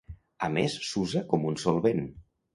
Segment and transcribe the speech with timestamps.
[0.47, 2.05] A més s'usa com un solvent.